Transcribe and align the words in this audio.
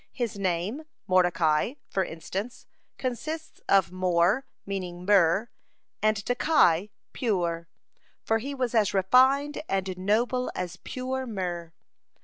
His 0.13 0.35
name 0.39 0.85
Mordecai, 1.05 1.75
for 1.87 2.03
instance, 2.03 2.65
consists 2.97 3.61
of 3.69 3.91
Mor, 3.91 4.47
meaning 4.65 5.05
"myrrh," 5.05 5.49
and 6.01 6.17
Decai, 6.25 6.89
"pure," 7.13 7.67
for 8.23 8.39
he 8.39 8.55
was 8.55 8.73
as 8.73 8.95
refined 8.95 9.61
and 9.69 9.95
noble 9.99 10.51
as 10.55 10.77
pure 10.77 11.27
myrrh. 11.27 11.71